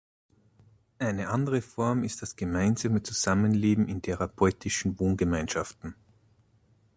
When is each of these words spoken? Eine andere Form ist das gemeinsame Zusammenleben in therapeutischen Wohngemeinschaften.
Eine 0.97 1.29
andere 1.29 1.61
Form 1.61 2.03
ist 2.03 2.23
das 2.23 2.35
gemeinsame 2.35 3.03
Zusammenleben 3.03 3.87
in 3.87 4.01
therapeutischen 4.01 4.97
Wohngemeinschaften. 4.99 5.93